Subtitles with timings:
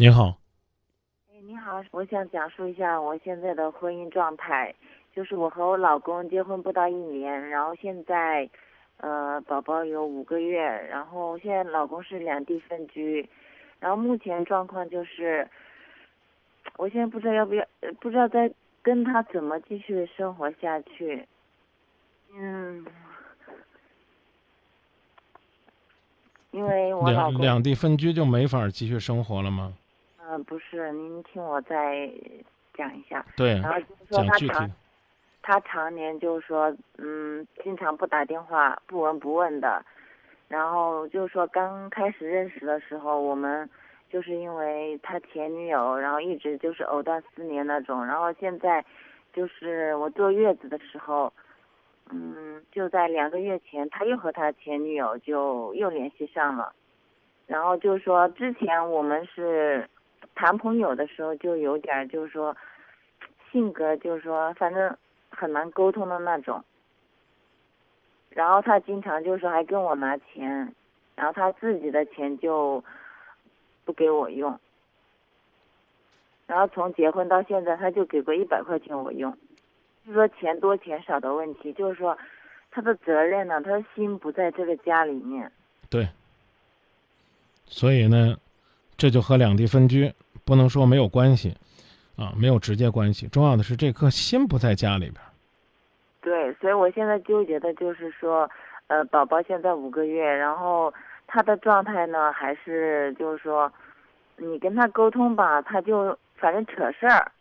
[0.00, 0.34] 您好，
[1.30, 4.74] 哎，你好，我想讲述一下我现在的婚姻状态，
[5.14, 8.48] 就是我和我老公结婚不到一年，然后现在，
[8.96, 13.28] 呃，宝宝有五个月，然后现在老公是两地分居，
[13.78, 15.46] 然后目前状况就是，
[16.78, 21.28] 我现在不知道要不要，呃不知道再跟他怎么继续生活下去，
[22.34, 22.86] 嗯，
[26.52, 27.32] 因为我老公。
[27.32, 29.74] 两两地分居就没法继续生活了吗？
[30.40, 32.10] 嗯、不是，您听我再
[32.72, 33.24] 讲一下。
[33.36, 34.70] 对，然后就是说他常
[35.42, 39.84] 他常年就是说，嗯，经常不打电话，不闻不问的。
[40.48, 43.68] 然后就是说刚开始认识的时候，我们
[44.08, 48.04] 就是因为他前女友，然后一直就是藕断丝连那种。
[48.04, 48.82] 然后现在
[49.34, 51.30] 就是我坐月子的时候，
[52.10, 56.72] 嗯，就在两个月前，他又和他前女友就又联系上了。
[57.46, 59.88] 然后就是说之前我们是
[60.40, 62.56] 谈朋友的时候就有点就是说
[63.52, 64.96] 性格就是说反正
[65.28, 66.64] 很难沟通的那种。
[68.30, 70.74] 然后他经常就是还跟我拿钱，
[71.14, 72.82] 然后他自己的钱就
[73.84, 74.58] 不给我用。
[76.46, 79.36] 然后从结婚到现在，他就给过一百块钱我用，
[80.06, 82.16] 就说钱多钱少的问题，就是说
[82.70, 85.52] 他的责任呢，他的心不在这个家里面。
[85.90, 86.08] 对。
[87.66, 88.38] 所以呢，
[88.96, 90.10] 这就和两地分居
[90.44, 91.56] 不能说没有关系，
[92.16, 93.26] 啊，没有直接关系。
[93.28, 95.14] 重要的是这颗心不在家里边。
[96.20, 98.50] 对，所以我现在纠结的就是说，
[98.88, 100.92] 呃，宝宝现在五个月，然后
[101.26, 103.72] 他的状态呢，还是就是说，
[104.36, 107.32] 你跟他沟通吧，他就反正扯事儿，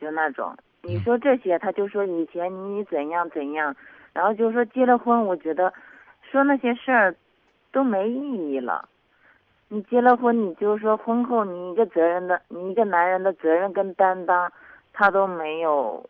[0.00, 0.56] 就那种。
[0.82, 3.74] 你说这些，他就说以前你怎样怎样，
[4.12, 5.72] 然后就是说结了婚，我觉得
[6.30, 7.14] 说那些事儿
[7.72, 8.88] 都没意义了。
[9.68, 14.52] 你结了婚，你就说婚后你一个责任的，你一个男人的责任跟担当，
[14.92, 16.04] 他都没有。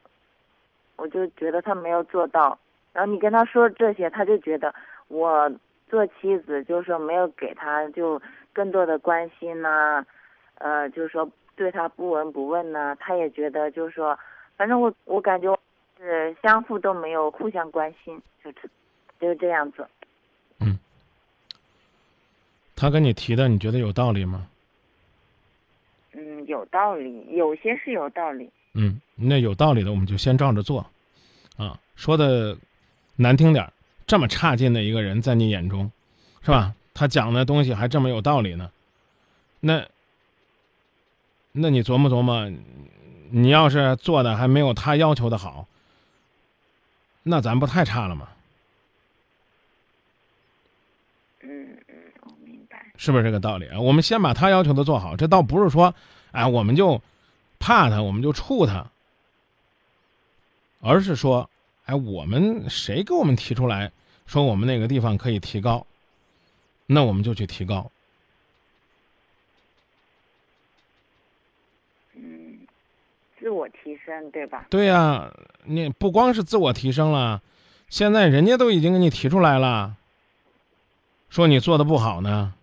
[0.97, 2.57] 我就觉得他没有做到，
[2.93, 4.73] 然后你跟他说这些，他就觉得
[5.09, 5.51] 我
[5.89, 8.23] 做妻子就是说没有给他就
[8.53, 10.07] 更多的关心呐、
[10.59, 14.17] 呃，就是说对他不闻不问呐、他也觉得就是说，
[14.57, 15.59] 反正我我感觉
[15.99, 18.71] 是相互都没有互相关心，就是
[19.19, 19.85] 就是这样子。
[22.85, 24.47] 他跟你提的，你觉得有道理吗？
[26.13, 28.51] 嗯，有道理，有些是有道理。
[28.75, 30.85] 嗯，那有道理的我们就先照着做，
[31.57, 32.59] 啊，说的
[33.17, 33.73] 难听点儿，
[34.07, 35.91] 这么差劲的一个人在你眼中，
[36.43, 36.75] 是吧？
[36.93, 38.71] 他讲的东西还这么有道理呢，
[39.61, 39.87] 那，
[41.53, 42.53] 那你琢磨琢磨，
[43.31, 45.67] 你要是做的还没有他要求的好，
[47.23, 48.29] 那咱不太差了吗？
[51.45, 52.85] 嗯嗯，我明白。
[52.97, 53.79] 是不是这个道理啊？
[53.79, 55.95] 我们先把他要求的做好，这倒不是说，
[56.33, 57.01] 哎，我们就
[57.59, 58.91] 怕他，我们就怵他，
[60.81, 61.49] 而是说，
[61.85, 63.93] 哎，我们谁给我们提出来
[64.27, 65.87] 说我们那个地方可以提高，
[66.87, 67.91] 那我们就去提高。
[72.15, 72.59] 嗯，
[73.39, 74.67] 自我提升，对吧？
[74.71, 75.31] 对呀、
[75.65, 77.43] 你不光是自我提升了，
[77.89, 79.97] 现在人家都已经给你提出来了，
[81.35, 82.55] 说你做的不好呢。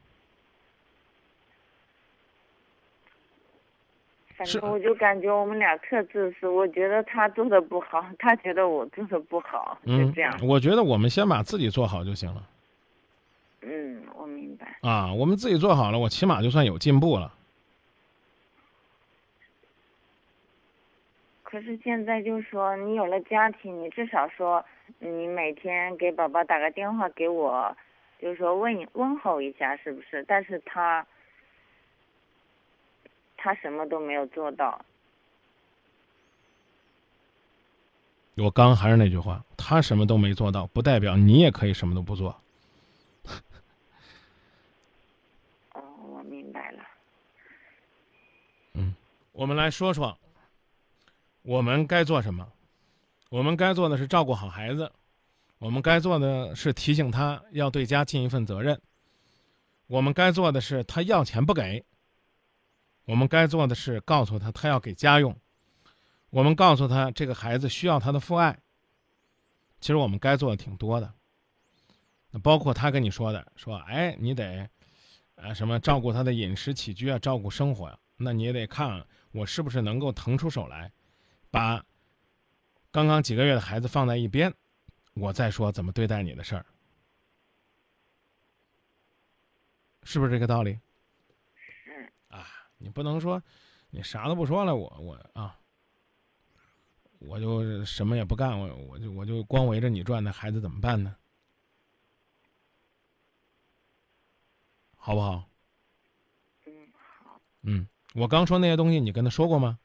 [4.46, 12.48] 是反正我就感觉我们俩特自私，我觉得他做的不好，他觉得我做的不好，就嗯这样。，我觉得我们先把自己做好就行了。
[13.64, 14.78] 嗯，我明白。
[14.82, 17.34] 啊，我们自己做好了，我起码就算有进步了。
[21.44, 24.64] 可是现在就是说，你有了家庭，你至少说，
[25.00, 27.76] 你每天给宝宝打个电话给我，
[28.22, 30.24] 就是说问一问候一下，是不是？
[30.28, 31.06] 但是他，
[33.36, 34.86] 他什么都没有做到。
[38.36, 42.40] 我刚还是那句话，他什么都没做到，不代表你也可以什么都不做。
[45.74, 46.84] 哦，我明白了。
[48.74, 48.96] 嗯
[49.32, 50.18] 我们来说说，
[51.42, 52.48] 我们该做什么？
[53.30, 54.92] 我们该做的是照顾好孩子，
[55.62, 58.82] 我们该做的是提醒他要对家尽一份责任，
[59.86, 61.86] 我们该做的是他要钱不给，
[63.06, 65.40] 我们该做的是告诉他他要给家用，
[66.32, 68.58] 我们告诉他这个孩子需要他的父爱。
[69.80, 71.14] 其实我们该做的挺多的，
[72.32, 74.68] 那包括他跟你说的，说哎，你得，
[75.36, 80.92] 呃，什么照顾他的饮食起居啊，照顾生活呀、那你也得看我是不是能够腾出手来，
[81.52, 81.86] 把
[82.92, 84.52] 刚刚几个月的孩子放在一边，
[85.14, 86.66] 我再说怎么对待你的事儿，
[90.04, 90.80] 是不是这个道理？
[91.56, 92.12] 是。
[92.30, 92.48] 啊，
[92.78, 93.42] 你不能说
[93.90, 95.60] 你啥都不说了，我我啊，
[97.20, 101.16] 我就什么也不干，我我就我就光围着你转，那孩子怎么办呢？
[104.96, 105.50] 好不好？
[106.66, 109.80] 嗯，好，嗯，我刚说那些东西，你跟他说过吗？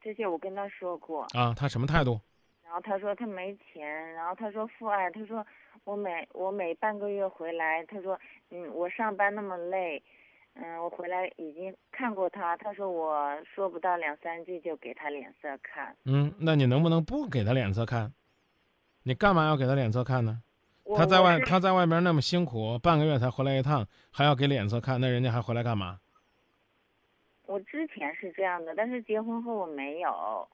[0.00, 2.20] 这些我跟他说过，啊，他什么态度？
[2.70, 5.44] 然后他说他没钱，然后他说父爱，他说
[5.82, 8.16] 我每我每半个月回来，他说
[8.50, 10.00] 嗯我上班那么累，
[10.54, 18.12] 嗯我回来已经看过他，他说我说不到两三句就给他脸色看，嗯，那你能不能不给他脸色看？
[19.02, 20.40] 你干嘛要给他脸色看呢？
[20.96, 25.98] 他在外他在外边那么辛苦，半个月才回来一趟，还要给脸色看，那人家还回来干嘛？
[27.46, 30.48] 我之前是这样的，但是结婚后我没有，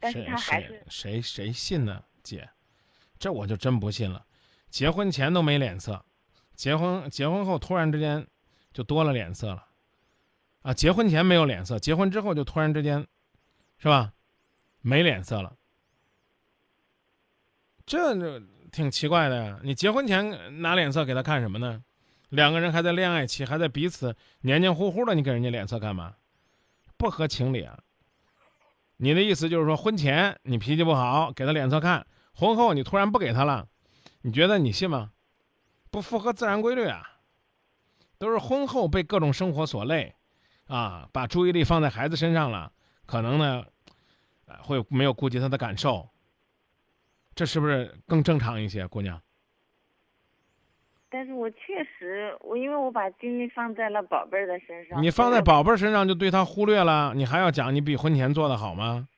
[0.00, 2.02] 但是谁他还谁是谁谁信呢？
[2.22, 2.48] 姐，
[3.18, 4.24] 这我就真不信了。
[4.70, 6.04] 结婚前都没脸色，
[6.54, 8.26] 结婚结婚后突然之间
[8.72, 9.66] 就多了脸色了，
[10.62, 13.06] 啊，结婚前没有脸色，结婚之后就突然之间，
[13.78, 14.12] 是吧？
[14.80, 15.56] 没脸色了，
[17.84, 18.40] 这这
[18.70, 19.58] 挺奇怪的呀。
[19.62, 21.82] 你结婚前拿脸色给他看什么呢？
[22.28, 26.14] 两个人还在恋爱期，还在彼此黏黏糊糊的，你给人家脸色干嘛？
[26.98, 27.78] 不合情理啊！
[28.98, 32.02] 你的意思就是说，婚前你脾气不好，给他脸色看；
[32.34, 33.66] 婚后你突然不给他了，
[34.22, 35.12] 你觉得你信吗？
[35.90, 37.02] 不符合自然规律啊！
[38.18, 40.14] 都是婚后被各种生活所累，
[40.66, 42.72] 啊，把注意力放在孩子身上了，
[43.06, 43.64] 可能呢，
[44.62, 46.08] 会没有顾及他的感受。
[47.36, 49.22] 这是不是更正常一些，姑娘？
[51.10, 55.02] 但是我确实，我因为我把精力放在了宝贝儿的身上。
[55.02, 59.08] 你放在宝贝儿身上就对他忽略了，你还要讲你比婚前做的好吗？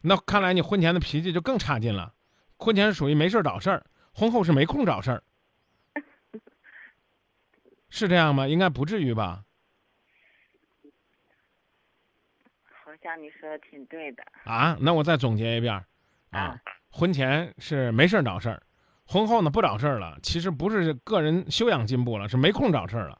[0.00, 2.14] 那看来你婚前的脾气就更差劲了，
[2.56, 5.22] 婚前是属于没事儿找事儿，婚后是没空找事儿，
[7.90, 8.46] 是这样吗？
[8.46, 9.44] 应该不至于吧？
[12.84, 15.84] 好像你说的挺对的啊，那我再总结一遍，啊
[16.40, 16.60] 啊，
[16.90, 18.62] 婚前是没事儿找事儿，
[19.10, 23.18] 婚后呢不找事儿了，其实不是个人修养进步了，是没空找事儿了。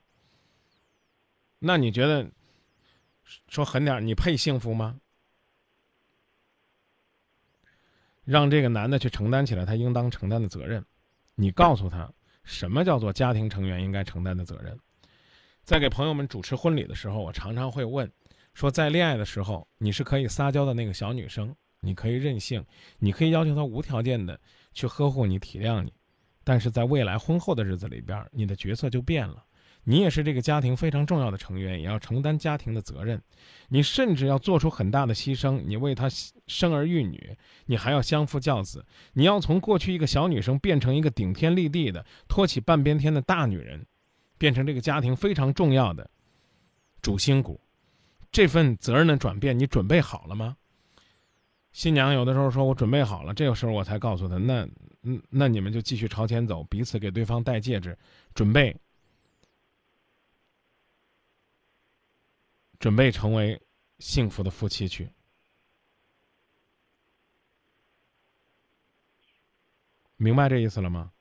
[1.59, 2.31] 那你觉得，
[3.49, 5.01] 说狠点儿，你配幸福吗？
[8.27, 10.85] 让这个男的去承担起来他应当承担的责任，
[11.35, 12.13] 你告诉他
[12.45, 14.79] 什么叫做家庭成员应该承担的责任。
[15.65, 18.13] 在给朋友们主持婚礼的时候，我常常会问，
[18.53, 22.63] 说在恋爱的时候，你是可以撒娇的那个小女生，你可以任性，
[22.99, 24.39] 你可以要求他无条件的
[24.73, 25.93] 去呵护你、体谅你，
[26.45, 29.45] 但是在未来婚后的日子里边，你的角色就变了。
[29.85, 33.23] 你也是这个家庭非常重要的成员，也要承担家庭的责任。
[33.69, 36.11] 你甚至要做出很大的牺牲，你为他
[36.47, 37.35] 生儿育女，
[37.65, 38.85] 你还要相夫教子。
[39.15, 43.87] 你要从过去一个小女生变成一个顶天立地的、托起半边天的大女人，
[44.37, 46.11] 变成这个家庭非常重要的
[47.01, 47.59] 主心骨。
[48.31, 50.59] 这份责任的转变，你准备好了吗？
[51.79, 54.69] 新娘有的时候说：“我准备好了。”这个时候我才告诉她：“那，
[55.03, 57.97] 嗯，那你们就继续朝前走，彼此给对方戴戒指，
[58.35, 58.75] 准备。”
[62.81, 63.63] 准备成为
[64.01, 65.09] 幸福的夫妻去。
[70.17, 71.13] 明白这意思了吗？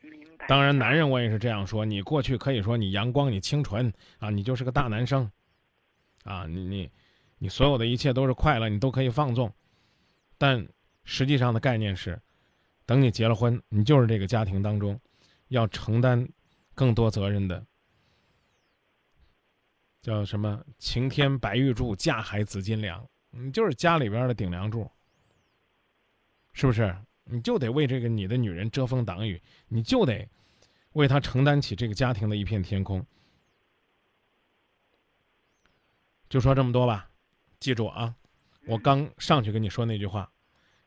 [0.00, 0.44] 明白。
[0.48, 1.84] 当然，男人我也是这样说。
[1.84, 5.30] 你过去可以说你阳光，你清纯啊，你就是个大男生，
[6.24, 6.90] 啊，你你
[7.38, 9.54] 你所有的一切都是快乐，你都可以放纵。
[10.40, 10.66] 但
[11.04, 12.18] 实际上的概念是，
[12.86, 14.98] 等你结了婚，你就是这个家庭当中
[15.48, 16.26] 要承担
[16.74, 17.62] 更多责任的。
[20.00, 20.64] 叫什么？
[20.78, 23.06] 晴天白玉柱，架海紫金梁。
[23.28, 24.90] 你就是家里边的顶梁柱，
[26.54, 26.96] 是不是？
[27.24, 30.26] 你就得为这个你的女人遮风挡雨，你就得
[30.92, 33.04] 为她承担起这个家庭的一片天空。
[36.30, 37.10] 就说这么多吧，
[37.58, 38.16] 记住啊！
[38.66, 40.30] 我刚上去跟你说那句话，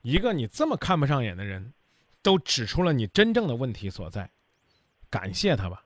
[0.01, 1.73] 一个你这么看不上眼的人，
[2.21, 4.29] 都指出了你真正的问题所在，
[5.09, 5.85] 感谢他吧。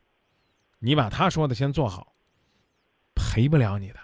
[0.79, 2.13] 你把他说的先做好。
[3.19, 3.99] 赔不了你的，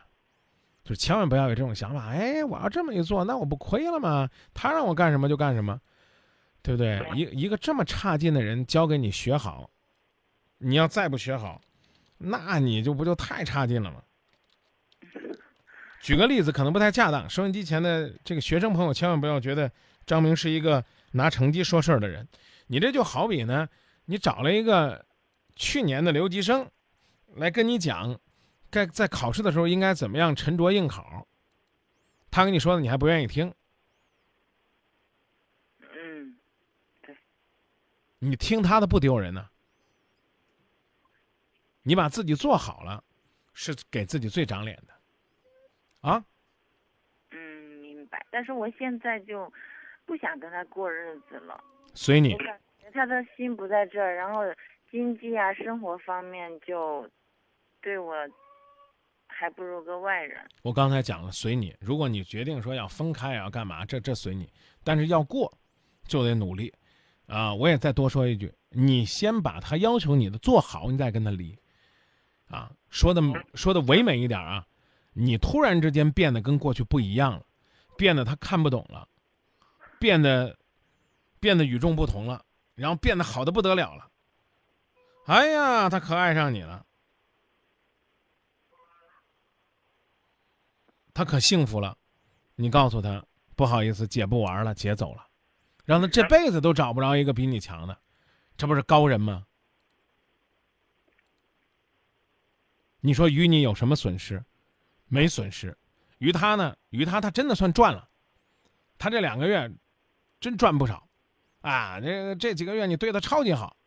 [0.84, 2.08] 就千万不要有这种想法。
[2.08, 4.28] 哎，我要这么一做，那我不亏了吗？
[4.56, 5.80] 他让我干什么就干什么，
[6.64, 7.00] 对不对？
[7.16, 9.70] 一一个这么差劲的人教给你学好，
[10.58, 11.62] 你要再不学好，
[12.18, 14.02] 那你就不就太差劲了吗？
[16.04, 17.30] 举个例子，可能不太恰当。
[17.30, 19.72] 收音机前的这个学生朋友，千万不要觉得
[20.06, 20.84] 张明是一个
[21.14, 22.28] 拿成绩说事儿的人。
[22.68, 23.70] 你这就好比呢，
[24.04, 25.06] 你找了一个
[25.56, 26.70] 去年的留级生
[27.36, 28.20] 来跟你讲。
[28.70, 31.26] 该在考试的时候应该怎么样沉着应考？
[32.32, 33.54] 他跟你说的你还不愿意听？
[35.80, 36.36] 嗯，
[37.02, 37.16] 对。
[38.18, 39.48] 你听他的不丢人呢。
[41.84, 43.02] 你把自己做好了，
[43.54, 44.94] 是给自己最长脸的。
[46.04, 46.24] 啊？
[47.32, 47.38] 嗯，
[47.82, 48.24] 明白。
[48.30, 49.52] 但是我现在就
[50.06, 51.60] 不想跟他过日子了。
[51.96, 52.38] 随你。
[52.94, 54.42] 他的心不在这儿，然后
[54.92, 57.10] 经济啊、生活方面就
[57.82, 58.14] 对我
[59.26, 60.40] 还不如个外人。
[60.62, 61.76] 我刚才讲了，随你。
[61.80, 64.48] 如果你决定说要分开，要干嘛，这这随你。
[64.84, 65.52] 但是要过，
[66.08, 66.72] 就得努力。
[67.26, 71.58] 啊，我也再多说一句，你先把他要求你的做好，你再跟他离。
[72.50, 73.22] 啊，说的
[73.56, 74.68] 说的唯美一点啊，
[75.14, 77.46] 你突然之间变得跟过去不一样了，
[77.98, 79.08] 变得他看不懂了，
[80.00, 80.58] 变得
[81.40, 82.44] 变得与众不同了，
[82.76, 84.10] 然后变得好的不得了了。
[85.26, 86.86] 哎呀，他可爱上你了。
[91.14, 91.96] 他可幸福了，
[92.56, 93.24] 你告诉他
[93.56, 95.28] 不好意思，姐不玩了，姐走了，
[95.86, 97.96] 让他这辈子都找不着一个比你强的，
[98.58, 99.46] 这不是高人吗？
[103.00, 104.44] 你说与你有什么损失？
[105.14, 105.78] 没损失。
[106.18, 106.76] 于他呢？
[106.90, 108.10] 于他他真的算赚了，
[108.98, 109.72] 他这两个月
[110.40, 111.08] 真赚不少，
[111.62, 113.78] 啊，这这几个月你对他超级好，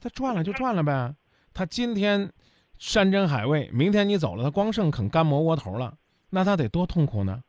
[0.00, 1.14] 他赚了就赚了呗。
[1.52, 2.32] 他今天
[2.78, 5.98] 山珍海味，明天你走了，他光剩啃干蘑窝头了。
[6.30, 7.42] 那他得多痛苦呢？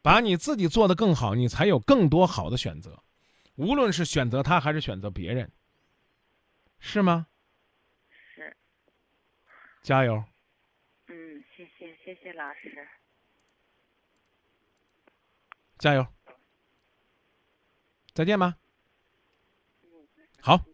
[0.00, 3.02] 把你自己做得更好，你才有更多好的选择，
[3.56, 5.50] 无论是选择他还是选择别人，
[6.78, 7.26] 是吗？
[8.10, 8.56] 是，
[9.82, 10.22] 加油！
[12.04, 12.88] 谢谢老师。
[15.78, 16.06] 加油！
[18.14, 18.58] 再见吧。
[20.40, 20.71] 好。